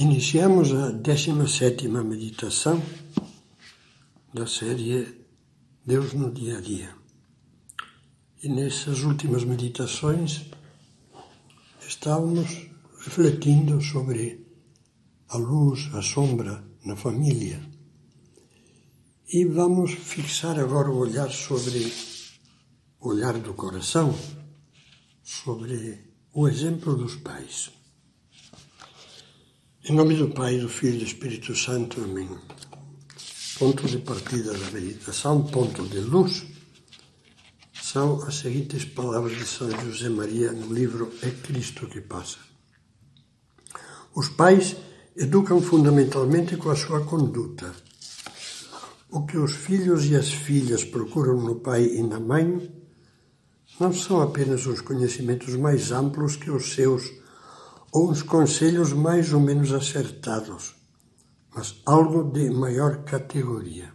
[0.00, 2.80] Iniciamos a 17 meditação
[4.32, 5.26] da série
[5.84, 6.94] Deus no Dia a Dia.
[8.40, 10.44] E nessas últimas meditações
[11.80, 12.68] estávamos
[13.00, 14.46] refletindo sobre
[15.30, 17.60] a luz, a sombra na família.
[19.32, 21.92] E vamos fixar agora o olhar sobre
[23.00, 24.16] o olhar do coração,
[25.24, 27.77] sobre o exemplo dos pais.
[29.88, 32.02] Em nome do Pai, do Filho e do Espírito Santo.
[32.02, 32.28] Amém.
[33.58, 36.44] Ponto de partida da meditação, ponto de luz,
[37.72, 42.36] são as seguintes palavras de São José Maria no livro É Cristo que Passa.
[44.14, 44.76] Os pais
[45.16, 47.74] educam fundamentalmente com a sua conduta.
[49.08, 52.70] O que os filhos e as filhas procuram no pai e na mãe
[53.80, 57.10] não são apenas os conhecimentos mais amplos que os seus
[57.94, 60.74] uns conselhos mais ou menos acertados,
[61.54, 63.92] mas algo de maior categoria.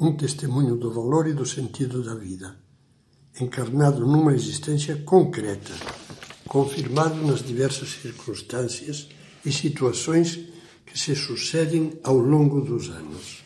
[0.00, 2.56] Um testemunho do valor e do sentido da vida,
[3.40, 5.72] encarnado numa existência concreta,
[6.46, 9.08] confirmado nas diversas circunstâncias
[9.44, 10.38] e situações
[10.86, 13.44] que se sucedem ao longo dos anos.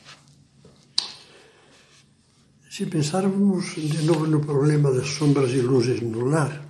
[2.70, 6.66] Se pensarmos de novo no problema das sombras e luzes no lar,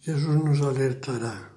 [0.00, 1.55] Jesus nos alertará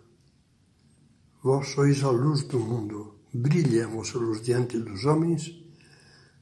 [1.41, 5.55] Vós sois a luz do mundo, brilha a vossa luz diante dos homens,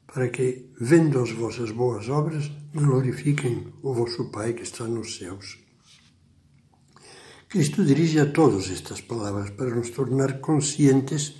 [0.07, 5.59] para que, vendo as vossas boas obras, glorifiquem o vosso Pai que está nos céus.
[7.47, 11.35] Cristo dirige a todos estas palavras para nos tornar conscientes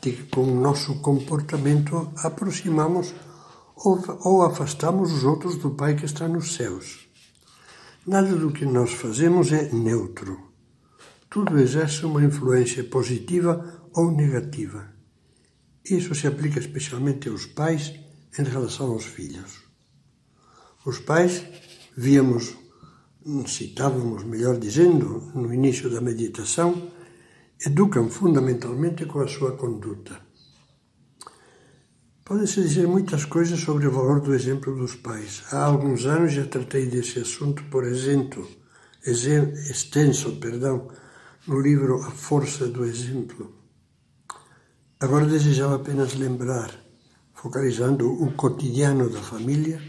[0.00, 3.14] de que com o nosso comportamento aproximamos
[3.76, 7.06] ou afastamos os outros do Pai que está nos céus.
[8.06, 10.53] Nada do que nós fazemos é neutro
[11.34, 14.88] tudo exerce uma influência positiva ou negativa.
[15.84, 17.92] Isso se aplica especialmente aos pais
[18.38, 19.64] em relação aos filhos.
[20.86, 21.44] Os pais,
[21.96, 22.54] víamos,
[23.48, 26.88] citávamos, melhor dizendo, no início da meditação,
[27.66, 30.16] educam fundamentalmente com a sua conduta.
[32.24, 35.42] Pode-se dizer muitas coisas sobre o valor do exemplo dos pais.
[35.50, 38.48] Há alguns anos já tratei desse assunto, por exemplo,
[39.04, 40.92] extenso, perdão,
[41.46, 43.54] no livro A Força do Exemplo.
[44.98, 46.74] Agora desejava apenas lembrar,
[47.34, 49.80] focalizando o cotidiano da família,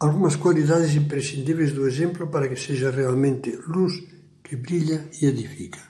[0.00, 4.02] algumas qualidades imprescindíveis do exemplo para que seja realmente luz
[4.42, 5.80] que brilha e edifica.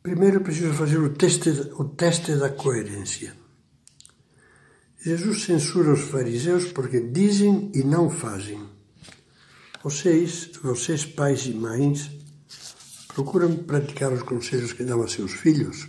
[0.00, 3.34] Primeiro preciso fazer o teste, o teste da coerência.
[5.04, 8.64] Jesus censura os fariseus porque dizem e não fazem.
[9.82, 12.21] Vocês, vocês pais e mães,
[13.14, 15.88] procuram praticar os conselhos que dão a seus filhos,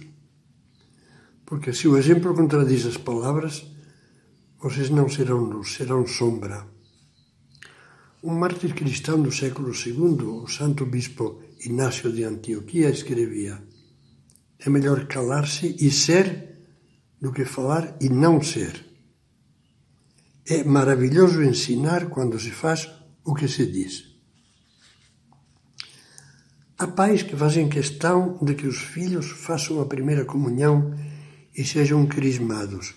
[1.45, 3.65] porque se o exemplo contradiz as palavras,
[4.59, 6.65] vocês não serão luz, serão sombra.
[8.23, 13.61] Um mártir cristão do século II, o santo bispo Inácio de Antioquia, escrevia:
[14.59, 16.53] É melhor calar-se e ser
[17.21, 18.85] do que falar e não ser.
[20.45, 22.89] É maravilhoso ensinar quando se faz
[23.23, 24.12] o que se diz.
[26.75, 30.97] Há pais que fazem questão de que os filhos façam a primeira comunhão
[31.55, 32.95] e sejam crismados,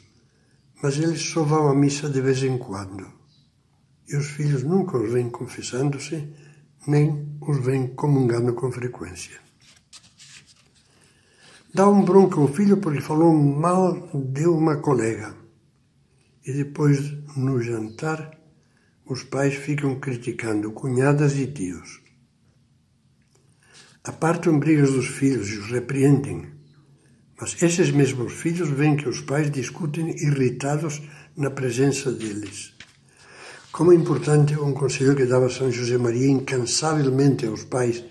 [0.82, 3.06] mas eles só vão à missa de vez em quando.
[4.08, 6.26] E os filhos nunca os vêm confessando-se,
[6.86, 9.38] nem os vêm comungando com frequência.
[11.74, 15.34] Dá um bronca ao filho porque falou mal de uma colega.
[16.46, 18.40] E depois, no jantar,
[19.04, 22.05] os pais ficam criticando cunhadas e tios.
[24.06, 26.46] Apartam brigas dos filhos e os repreendem.
[27.40, 31.02] Mas esses mesmos filhos veem que os pais discutem irritados
[31.36, 32.72] na presença deles.
[33.72, 38.04] Como é importante um conselho que dava São José Maria incansavelmente aos pais: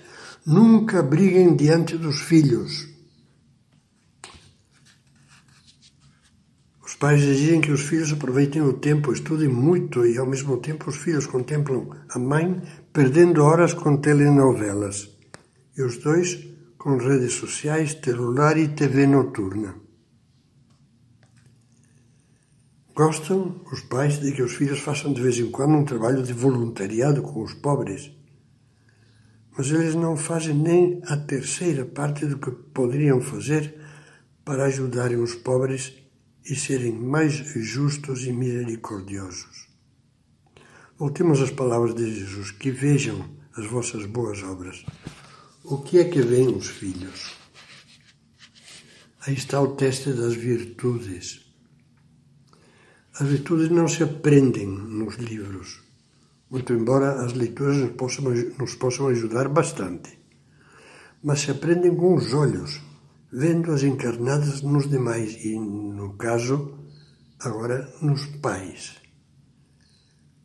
[0.45, 2.89] nunca briguem diante dos filhos.
[6.85, 10.89] Os pais exigem que os filhos aproveitem o tempo, estudem muito e, ao mesmo tempo,
[10.89, 12.61] os filhos contemplam a mãe
[12.91, 15.14] perdendo horas com telenovelas
[15.77, 19.75] e os dois com redes sociais, celular e TV noturna.
[22.93, 26.31] Gostam os pais de que os filhos façam de vez em quando um trabalho de
[26.31, 28.11] voluntariado com os pobres,
[29.57, 33.75] mas eles não fazem nem a terceira parte do que poderiam fazer
[34.45, 35.93] para ajudarem os pobres
[36.49, 39.67] e serem mais justos e misericordiosos.
[40.97, 43.25] Voltemos às palavras de Jesus: que vejam
[43.57, 44.85] as vossas boas obras.
[45.67, 47.35] O que é que veem os filhos?
[49.21, 51.43] Aí está o teste das virtudes.
[53.19, 55.81] As virtudes não se aprendem nos livros,
[56.51, 58.25] muito embora as leituras nos possam,
[58.59, 60.19] nos possam ajudar bastante,
[61.23, 62.79] mas se aprendem com os olhos,
[63.33, 66.77] vendo-as encarnadas nos demais e, no caso,
[67.39, 68.97] agora nos pais.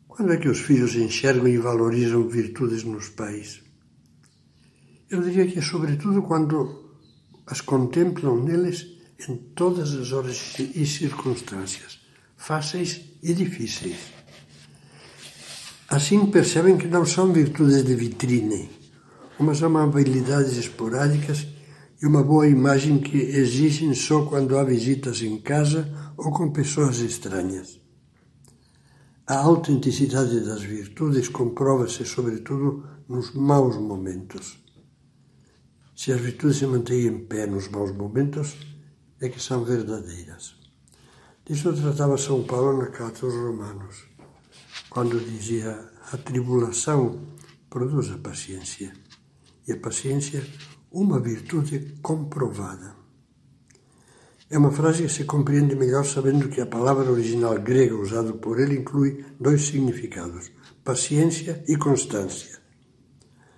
[0.07, 3.61] Quando é que os filhos enxergam e valorizam virtudes nos pais?
[5.11, 6.85] Eu diria que é sobretudo quando
[7.45, 8.87] as contemplam neles
[9.27, 11.99] em todas as horas e circunstâncias,
[12.37, 13.97] fáceis e difíceis.
[15.89, 18.69] Assim percebem que não são virtudes de vitrine,
[19.37, 21.45] umas amabilidades esporádicas
[22.01, 26.99] e uma boa imagem que existem só quando há visitas em casa ou com pessoas
[26.99, 27.81] estranhas.
[29.27, 34.61] A autenticidade das virtudes comprova-se sobretudo nos maus momentos.
[36.01, 38.57] Se as virtudes se mantêm em pé nos maus momentos,
[39.21, 40.55] é que são verdadeiras.
[41.45, 44.07] Disso tratava São Paulo na Carta aos Romanos,
[44.89, 47.27] quando dizia: a tribulação
[47.69, 48.91] produz a paciência,
[49.67, 50.43] e a paciência,
[50.91, 52.95] uma virtude comprovada.
[54.49, 58.59] É uma frase que se compreende melhor sabendo que a palavra original grega usada por
[58.59, 60.51] ele inclui dois significados:
[60.83, 62.59] paciência e constância.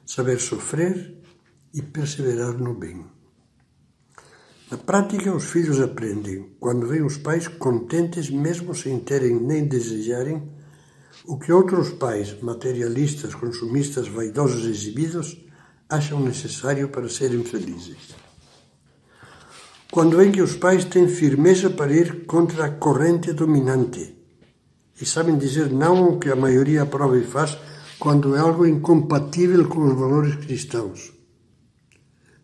[0.05, 1.22] Saber sofrer
[1.73, 3.03] e perseverar no bem.
[4.69, 10.41] Na prática, os filhos aprendem, quando veem os pais contentes, mesmo sem terem nem desejarem,
[11.25, 15.37] o que outros pais, materialistas, consumistas, vaidosos exibidos,
[15.89, 18.15] acham necessário para serem felizes.
[19.91, 24.15] Quando veem que os pais têm firmeza para ir contra a corrente dominante
[24.99, 27.55] e sabem dizer não ao que a maioria aprova e faz
[27.99, 31.12] quando é algo incompatível com os valores cristãos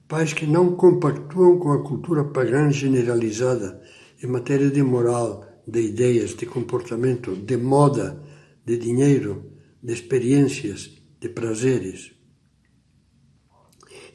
[0.09, 3.79] pais que não compactuam com a cultura pagã generalizada
[4.21, 8.19] em matéria de moral, de ideias, de comportamento, de moda,
[8.65, 9.53] de dinheiro,
[9.83, 10.89] de experiências,
[11.21, 12.11] de prazeres.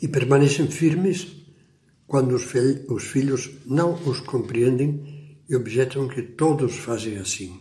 [0.03, 1.29] E permanecem firmes
[2.09, 2.45] quando os,
[2.89, 7.61] os filhos não os compreendem e objetam que todos fazem assim.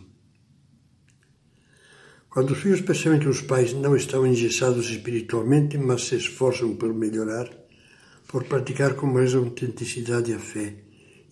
[2.28, 6.92] Quando os filhos percebem que os pais não estão engessados espiritualmente, mas se esforçam por
[6.92, 7.63] melhorar,
[8.28, 10.74] por praticar com mais autenticidade a fé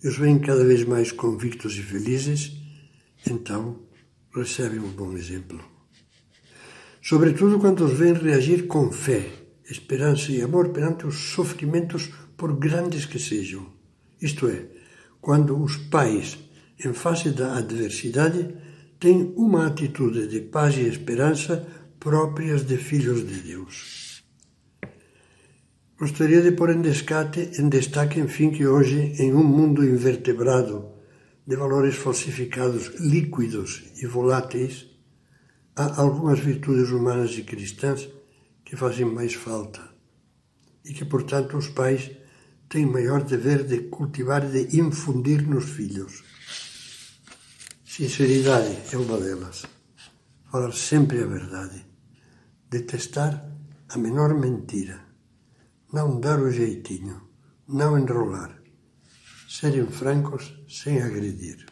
[0.03, 2.57] e os veem cada vez mais convictos e felizes,
[3.25, 3.79] então
[4.35, 5.63] recebem um bom exemplo.
[7.01, 9.29] Sobretudo quando os veem reagir com fé,
[9.69, 13.65] esperança e amor perante os sofrimentos, por grandes que sejam.
[14.21, 14.65] Isto é,
[15.21, 16.37] quando os pais,
[16.83, 18.49] em face da adversidade,
[18.99, 21.65] têm uma atitude de paz e esperança
[21.99, 24.02] próprias de filhos de Deus.
[26.03, 30.91] Gostaria de pôr em destaque, em destaque, enfim, que hoje, em um mundo invertebrado
[31.47, 34.85] de valores falsificados, líquidos e voláteis,
[35.73, 38.09] há algumas virtudes humanas e cristãs
[38.65, 39.79] que fazem mais falta
[40.83, 42.11] e que, portanto, os pais
[42.67, 46.21] têm maior dever de cultivar e de infundir nos filhos.
[47.85, 49.65] Sinceridade é uma delas.
[50.51, 51.85] Falar sempre a verdade.
[52.69, 53.49] Detestar
[53.87, 55.12] a menor mentira
[55.93, 57.21] não dar o jeitinho,
[57.67, 58.59] não enrolar,
[59.47, 61.67] serem francos sem agredir.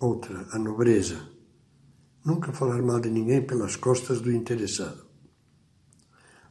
[0.00, 1.28] Outra, a nobreza.
[2.24, 5.04] Nunca falar mal de ninguém pelas costas do interessado.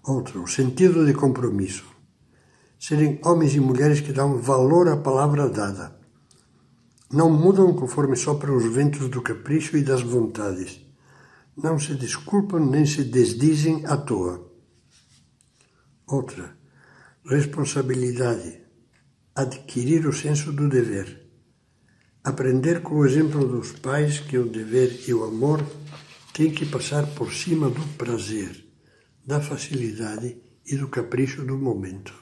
[0.04, 1.84] Outra, o sentido de compromisso.
[2.80, 6.00] Serem homens e mulheres que dão valor à palavra dada.
[7.12, 10.80] Não mudam conforme sopram os ventos do capricho e das vontades.
[11.58, 14.48] Não se desculpam nem se desdizem à toa.
[16.06, 16.62] Outra,
[17.26, 18.62] responsabilidade,
[19.34, 21.26] adquirir o senso do dever,
[22.22, 25.66] aprender com o exemplo dos pais que o dever e o amor
[26.34, 28.66] têm que passar por cima do prazer,
[29.26, 32.14] da facilidade e do capricho do momento.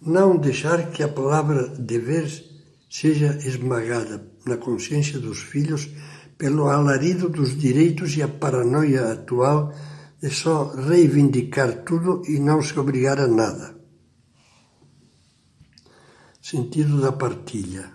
[0.00, 2.28] Não deixar que a palavra dever
[2.90, 5.88] seja esmagada na consciência dos filhos
[6.36, 9.72] pelo alarido dos direitos e a paranoia atual
[10.22, 13.76] é só reivindicar tudo e não se obrigar a nada.
[16.40, 17.92] Sentido da partilha,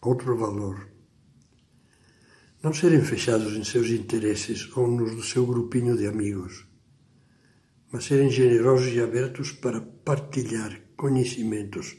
[0.00, 0.88] outro valor.
[2.62, 6.66] Não serem fechados em seus interesses ou nos do seu grupinho de amigos,
[7.92, 11.96] mas serem generosos e abertos para partilhar conhecimentos,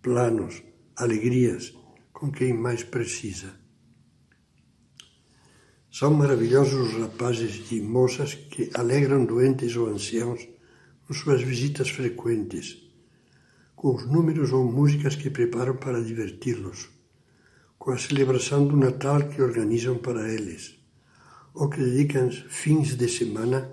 [0.00, 0.62] planos,
[0.96, 1.74] alegrias
[2.12, 3.61] com quem mais precisa.
[5.94, 10.48] São maravilhosos os rapazes e moças que alegram doentes ou anciãos
[11.06, 12.78] com suas visitas frequentes,
[13.76, 16.88] com os números ou músicas que preparam para diverti-los,
[17.78, 20.74] com a celebração do Natal que organizam para eles,
[21.52, 23.70] ou que dedicam fins de semana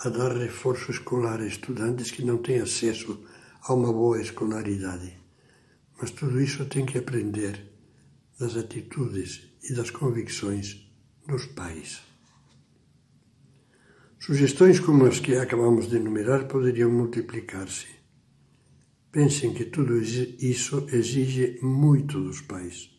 [0.00, 3.16] a dar reforço escolar a estudantes que não têm acesso
[3.62, 5.16] a uma boa escolaridade.
[6.00, 7.64] Mas tudo isso tem que aprender
[8.40, 10.89] das atitudes e das convicções
[11.30, 12.02] dos pais.
[14.18, 17.86] Sugestões como as que acabamos de enumerar poderiam multiplicar-se.
[19.12, 22.90] Pensem que tudo isso exige muito dos pais,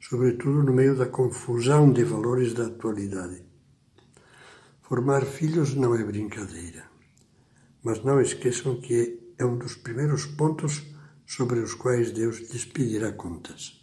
[0.00, 3.44] sobretudo no meio da confusão de valores da atualidade.
[4.82, 6.84] Formar filhos não é brincadeira,
[7.82, 10.82] mas não esqueçam que é um dos primeiros pontos
[11.26, 13.79] sobre os quais Deus lhes pedirá contas.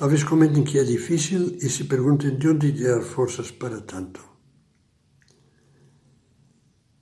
[0.00, 4.24] Talvez comentem que é difícil e se perguntem de onde tirar forças para tanto.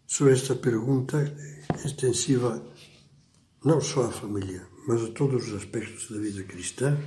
[0.05, 1.17] Sobre esta pergunta
[1.85, 2.61] extensiva
[3.65, 6.99] não só à família, mas a todos os aspectos da vida cristã,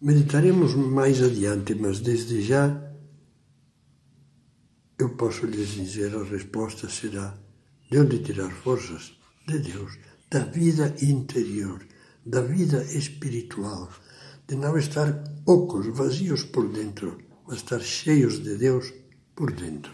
[0.00, 2.64] meditaremos mais adiante, mas desde já
[4.98, 7.38] eu posso lhes dizer a resposta será
[7.90, 9.12] de onde tirar forças?
[9.46, 9.98] De Deus,
[10.30, 11.86] da vida interior
[12.28, 13.88] da vida espiritual,
[14.46, 15.08] de não estar
[15.46, 17.16] ocos, vazios por dentro,
[17.46, 18.92] mas estar cheios de Deus
[19.34, 19.92] por dentro.